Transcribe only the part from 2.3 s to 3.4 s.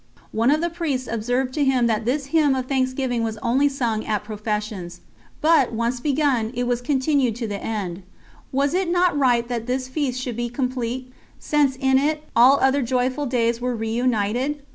hymn of thanksgiving was